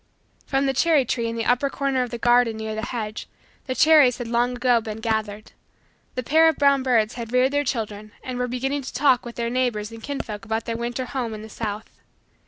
From 0.47 0.65
the 0.65 0.73
cherry 0.73 1.05
tree 1.05 1.27
in 1.27 1.35
the 1.35 1.45
upper 1.45 1.69
corner 1.69 2.01
of 2.01 2.09
the 2.09 2.17
garden 2.17 2.57
near 2.57 2.73
the 2.73 2.87
hedge, 2.87 3.27
the 3.67 3.75
cherries 3.75 4.17
had 4.17 4.27
long 4.27 4.55
ago 4.55 4.81
been 4.81 4.97
gathered. 4.99 5.51
The 6.15 6.23
pair 6.23 6.47
of 6.49 6.55
brown 6.57 6.81
birds 6.81 7.13
had 7.13 7.31
reared 7.31 7.51
their 7.51 7.63
children 7.63 8.11
and 8.23 8.39
were 8.39 8.47
beginning 8.47 8.81
to 8.81 8.93
talk 8.95 9.27
with 9.27 9.35
their 9.35 9.51
neighbors 9.51 9.91
and 9.91 10.01
kinfolk 10.01 10.43
about 10.43 10.65
their 10.65 10.75
winter 10.75 11.05
home 11.05 11.35
in 11.35 11.43
the 11.43 11.49
south. 11.49 11.91